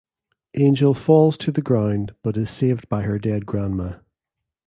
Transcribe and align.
Angel 0.55 0.95
falls 0.95 1.37
to 1.37 1.51
the 1.51 1.61
ground 1.61 2.15
but 2.23 2.35
is 2.35 2.49
saved 2.49 2.89
by 2.89 3.03
her 3.03 3.19
dead 3.19 3.45
grandma. 3.45 3.99